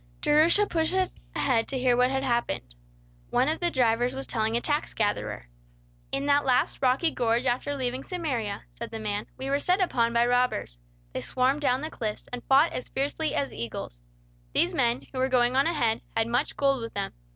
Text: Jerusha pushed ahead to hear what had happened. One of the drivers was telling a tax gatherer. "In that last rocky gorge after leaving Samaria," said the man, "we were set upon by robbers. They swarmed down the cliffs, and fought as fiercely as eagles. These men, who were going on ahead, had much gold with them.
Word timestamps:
Jerusha 0.19 0.65
pushed 0.65 0.95
ahead 1.35 1.67
to 1.67 1.77
hear 1.77 1.95
what 1.95 2.09
had 2.09 2.23
happened. 2.23 2.73
One 3.29 3.47
of 3.47 3.59
the 3.59 3.69
drivers 3.69 4.15
was 4.15 4.25
telling 4.25 4.57
a 4.57 4.59
tax 4.59 4.95
gatherer. 4.95 5.47
"In 6.11 6.25
that 6.25 6.43
last 6.43 6.81
rocky 6.81 7.11
gorge 7.11 7.45
after 7.45 7.75
leaving 7.75 8.01
Samaria," 8.03 8.63
said 8.73 8.89
the 8.89 8.97
man, 8.99 9.27
"we 9.37 9.47
were 9.51 9.59
set 9.59 9.79
upon 9.79 10.11
by 10.11 10.25
robbers. 10.25 10.79
They 11.13 11.21
swarmed 11.21 11.61
down 11.61 11.81
the 11.81 11.91
cliffs, 11.91 12.27
and 12.33 12.43
fought 12.45 12.73
as 12.73 12.89
fiercely 12.89 13.35
as 13.35 13.53
eagles. 13.53 14.01
These 14.55 14.73
men, 14.73 15.05
who 15.13 15.19
were 15.19 15.29
going 15.29 15.55
on 15.55 15.67
ahead, 15.67 16.01
had 16.17 16.25
much 16.25 16.57
gold 16.57 16.81
with 16.81 16.95
them. 16.95 17.13